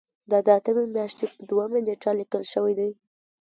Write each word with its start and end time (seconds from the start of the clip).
دا 0.31 0.37
د 0.45 0.47
اتمې 0.57 0.85
میاشتې 0.95 1.25
په 1.33 1.39
دویمه 1.49 1.79
نیټه 1.85 2.11
لیکل 2.19 2.43
شوی 2.53 2.73
دی. 2.79 2.91